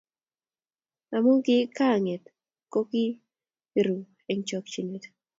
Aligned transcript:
Amu 1.15 1.31
ki 1.45 1.55
kang'et 1.77 2.23
ko 2.71 2.79
ki 2.91 3.03
ru 3.85 3.95
eng 4.31 4.43
chokchinet 4.49 5.03